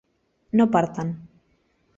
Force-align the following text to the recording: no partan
no 0.61 0.65
partan 0.73 1.09